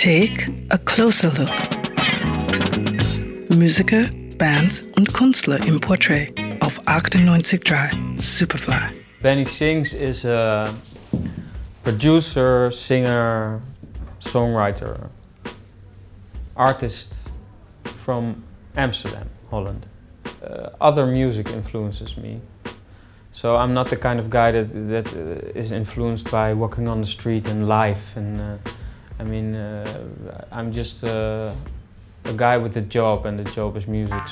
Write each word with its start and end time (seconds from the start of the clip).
Take 0.00 0.46
a 0.70 0.78
closer 0.78 1.26
look. 1.26 1.50
Musiker, 3.50 4.08
Bands 4.38 4.82
und 4.96 5.12
Künstler 5.12 5.58
im 5.66 5.80
Portrait 5.80 6.32
auf 6.60 6.78
98.3 6.86 8.16
Superfly. 8.16 8.94
Benny 9.20 9.44
Sings 9.44 9.94
is 9.94 10.24
a 10.24 10.72
producer, 11.82 12.70
singer, 12.70 13.60
songwriter, 14.20 15.10
artist 16.54 17.14
from 18.04 18.44
Amsterdam, 18.76 19.28
Holland. 19.50 19.84
Uh, 20.40 20.68
other 20.80 21.06
music 21.06 21.50
influences 21.50 22.16
me. 22.16 22.40
So 23.32 23.56
I'm 23.56 23.74
not 23.74 23.88
the 23.88 23.96
kind 23.96 24.20
of 24.20 24.30
guy 24.30 24.52
that 24.52 24.68
that 24.90 25.12
uh, 25.12 25.58
is 25.58 25.72
influenced 25.72 26.30
by 26.30 26.54
walking 26.54 26.86
on 26.86 27.00
the 27.00 27.08
street 27.08 27.48
and 27.48 27.66
life. 27.66 28.16
And 28.16 28.40
uh, 28.40 28.70
I 29.20 29.24
mean, 29.24 29.54
uh, 29.54 29.84
I'm 30.52 30.72
just 30.72 31.04
uh, 31.04 31.50
a 32.24 32.32
guy 32.32 32.56
with 32.56 32.76
a 32.76 32.82
job, 32.82 33.26
and 33.26 33.38
the 33.38 33.50
job 33.50 33.76
is 33.76 33.86
music. 33.86 34.22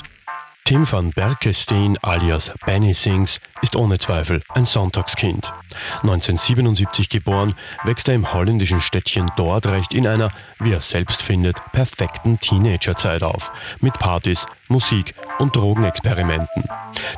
Tim 0.67 0.85
van 0.85 1.11
Berkestein 1.11 1.97
alias 2.01 2.51
Benny 2.65 2.93
Sings 2.93 3.39
ist 3.61 3.77
ohne 3.77 3.99
Zweifel 3.99 4.41
ein 4.49 4.65
Sonntagskind. 4.65 5.53
1977 6.01 7.07
geboren, 7.07 7.53
wächst 7.85 8.09
er 8.09 8.15
im 8.15 8.33
holländischen 8.33 8.81
Städtchen 8.81 9.31
Dordrecht 9.37 9.93
in 9.93 10.05
einer, 10.05 10.29
wie 10.59 10.73
er 10.73 10.81
selbst 10.81 11.21
findet, 11.21 11.55
perfekten 11.71 12.37
Teenagerzeit 12.41 13.23
auf. 13.23 13.53
Mit 13.79 13.93
Partys, 13.93 14.45
Musik 14.69 15.15
und 15.39 15.55
Drogenexperimenten. 15.55 16.63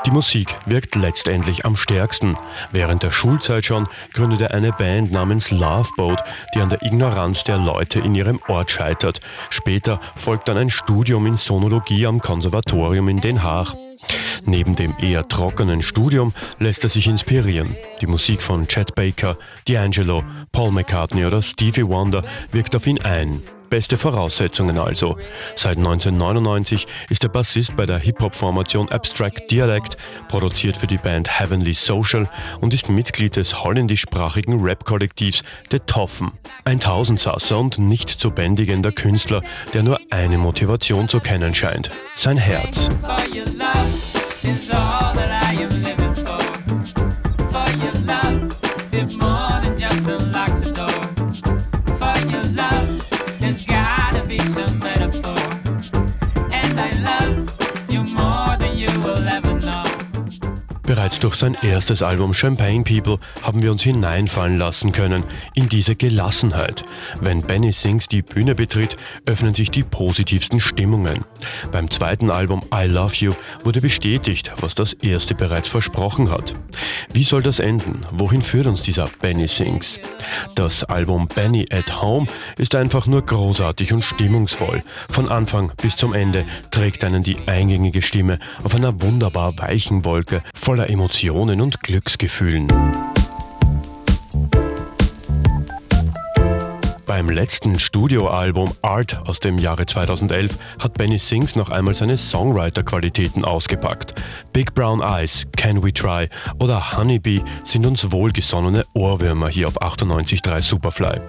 Die 0.06 0.12
Musik 0.12 0.56
wirkt 0.66 0.96
letztendlich 0.96 1.66
am 1.66 1.76
stärksten. 1.76 2.38
Während 2.72 3.04
der 3.04 3.12
Schulzeit 3.12 3.66
schon 3.66 3.88
gründet 4.14 4.42
er 4.42 4.54
eine 4.54 4.72
Band 4.72 5.12
namens 5.12 5.52
Loveboat, 5.52 6.20
die 6.54 6.60
an 6.60 6.70
der 6.70 6.82
Ignoranz 6.84 7.44
der 7.44 7.58
Leute 7.58 8.00
in 8.00 8.16
ihrem 8.16 8.40
Ort 8.48 8.72
scheitert. 8.72 9.20
Später 9.50 10.00
folgt 10.16 10.48
dann 10.48 10.58
ein 10.58 10.70
Studium 10.70 11.26
in 11.26 11.38
Sonologie 11.38 12.06
am 12.06 12.20
Konservatorium 12.20 13.10
in 13.10 13.22
Den 13.22 13.44
Haag. 13.44 13.76
Neben 14.46 14.76
dem 14.76 14.96
eher 15.02 15.28
trockenen 15.28 15.82
Studium 15.82 16.34
lässt 16.60 16.84
er 16.84 16.90
sich 16.90 17.08
inspirieren. 17.08 17.76
Die 18.02 18.08
Musik 18.08 18.42
von 18.42 18.68
Chet 18.68 18.96
Baker, 18.96 19.38
D'Angelo, 19.68 20.24
Paul 20.52 20.72
McCartney 20.72 21.26
oder 21.26 21.42
Stevie 21.42 21.88
Wonder 21.88 22.24
wirkt 22.52 22.76
auf 22.76 22.88
ihn 22.88 23.02
ein. 23.02 23.44
Beste 23.70 23.98
Voraussetzungen 23.98 24.78
also. 24.78 25.18
Seit 25.56 25.78
1999 25.78 26.88
ist 27.10 27.24
er 27.24 27.30
Bassist 27.30 27.76
bei 27.76 27.86
der 27.86 28.00
Hip-Hop-Formation 28.00 28.90
Abstract 28.90 29.52
Dialect, 29.52 29.98
produziert 30.28 30.78
für 30.78 30.88
die 30.88 30.98
Band 30.98 31.40
Heavenly 31.40 31.74
Social 31.74 32.30
und 32.60 32.74
ist 32.74 32.90
Mitglied 32.90 33.36
des 33.36 33.64
holländischsprachigen 33.64 34.62
Rap-Kollektivs 34.62 35.44
The 35.72 35.80
Toffen. 35.80 36.32
Ein 36.66 36.80
Tausendsasser 36.80 37.60
und 37.60 37.78
nicht 37.78 38.10
zu 38.10 38.32
bändigender 38.32 38.92
Künstler, 38.92 39.42
der 39.74 39.84
nur 39.84 40.00
eine 40.10 40.38
Motivation 40.38 41.08
zu 41.08 41.20
kennen 41.20 41.54
scheint: 41.54 41.90
sein 42.16 42.38
Herz. 42.38 42.90
Bereits 60.90 61.20
durch 61.20 61.36
sein 61.36 61.56
erstes 61.62 62.02
Album 62.02 62.34
Champagne 62.34 62.84
People 62.84 63.20
haben 63.44 63.62
wir 63.62 63.72
uns 63.72 63.84
hineinfallen 63.84 64.58
lassen 64.58 64.92
können 64.92 65.24
in 65.54 65.70
diese 65.70 65.96
Gelassenheit. 65.96 66.84
Wenn 67.22 67.44
Benny 67.44 67.72
Sings 67.72 68.08
die 68.08 68.24
Bühne 68.24 68.56
betritt, 68.56 68.98
öffnen 69.28 69.54
sich 69.54 69.70
die 69.70 69.84
positivsten 69.84 70.60
Stimmungen. 70.60 71.26
Beim 71.72 71.92
zweiten 71.92 72.32
Album 72.32 72.62
I 72.74 72.88
Love 72.88 73.14
You 73.18 73.34
wurde 73.64 73.82
bestätigt, 73.82 74.52
was 74.62 74.74
das 74.74 74.94
erste 74.94 75.36
bereits 75.36 75.70
versprochen 75.70 76.32
hat. 76.32 76.56
Wie 77.14 77.24
soll 77.24 77.44
das 77.44 77.60
enden? 77.60 78.02
Wohin 78.12 78.42
führt 78.42 78.66
uns 78.66 78.82
dieser 78.82 79.08
Benny 79.22 79.48
Sings? 79.48 80.00
Das 80.56 80.84
Album 80.84 81.28
Benny 81.28 81.68
at 81.70 82.02
Home 82.02 82.26
ist 82.58 82.74
einfach 82.74 83.06
nur 83.06 83.24
großartig 83.24 83.94
und 83.94 84.04
stimmungsvoll. 84.04 84.80
Von 85.08 85.30
Anfang 85.30 85.72
bis 85.80 85.96
zum 85.96 86.14
Ende 86.14 86.46
trägt 86.72 87.04
einen 87.04 87.22
die 87.22 87.48
eingängige 87.48 88.02
Stimme 88.02 88.40
auf 88.64 88.74
einer 88.74 89.04
wunderbar 89.04 89.56
weichen 89.60 90.04
Wolke 90.04 90.42
voller 90.56 90.79
voller 90.80 90.90
Emotionen 90.90 91.60
und 91.60 91.82
Glücksgefühlen. 91.82 92.68
Beim 97.06 97.30
letzten 97.30 97.78
Studioalbum 97.78 98.72
Art 98.82 99.20
aus 99.28 99.42
dem 99.42 99.58
Jahre 99.58 99.86
2011 99.86 100.58
hat 100.78 100.94
Benny 100.94 101.20
Sings 101.20 101.58
noch 101.58 101.70
einmal 101.70 101.96
seine 101.96 102.16
Songwriter-Qualitäten 102.16 103.44
ausgepackt. 103.44 104.14
Big 104.54 104.74
Brown 104.74 105.02
Eyes, 105.02 105.46
Can 105.58 105.84
We 105.84 105.92
Try 105.92 106.30
oder 106.60 106.98
Honeybee 106.98 107.42
sind 107.66 107.86
uns 107.86 108.10
wohlgesonnene 108.12 108.86
Ohrwürmer 108.94 109.50
hier 109.50 109.68
auf 109.68 109.82
98.3 109.82 110.62
Superfly. 110.62 111.20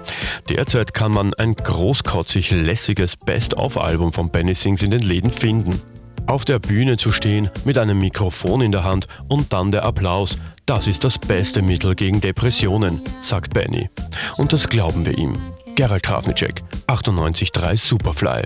Derzeit 0.48 0.94
kann 0.94 1.10
man 1.10 1.34
ein 1.34 1.56
großkotzig 1.56 2.52
lässiges 2.52 3.16
Best-of-Album 3.16 4.12
von 4.12 4.30
Benny 4.30 4.54
Sings 4.54 4.82
in 4.82 4.92
den 4.92 5.02
Läden 5.02 5.32
finden. 5.32 5.89
Auf 6.30 6.44
der 6.44 6.60
Bühne 6.60 6.96
zu 6.96 7.10
stehen, 7.10 7.50
mit 7.64 7.76
einem 7.76 7.98
Mikrofon 7.98 8.60
in 8.60 8.70
der 8.70 8.84
Hand 8.84 9.08
und 9.26 9.52
dann 9.52 9.72
der 9.72 9.82
Applaus, 9.84 10.38
das 10.64 10.86
ist 10.86 11.02
das 11.02 11.18
beste 11.18 11.60
Mittel 11.60 11.96
gegen 11.96 12.20
Depressionen, 12.20 13.00
sagt 13.20 13.52
Benny. 13.52 13.90
Und 14.36 14.52
das 14.52 14.68
glauben 14.68 15.04
wir 15.04 15.18
ihm. 15.18 15.36
Gerald 15.74 16.04
Krafnicek, 16.04 16.62
98.3 16.86 17.76
Superfly. 17.76 18.42